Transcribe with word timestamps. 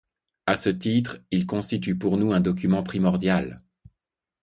À 0.47 0.55
ce 0.55 0.69
titre 0.71 1.19
il 1.29 1.45
constitue 1.45 1.95
pour 1.95 2.17
nous 2.17 2.33
un 2.33 2.39
document 2.39 2.81
primordial. 2.81 3.61